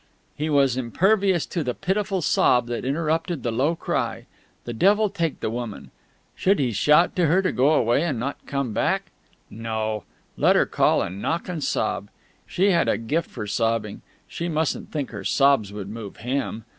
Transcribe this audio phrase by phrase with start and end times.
[0.35, 4.25] He was impervious to the pitiful sob that interrupted the low cry.
[4.65, 5.91] The devil take the woman!
[6.35, 9.11] Should he shout to her to go away and not come back?
[9.51, 10.05] No:
[10.37, 12.09] let her call and knock and sob.
[12.47, 16.65] She had a gift for sobbing; she mustn't think her sobs would move him.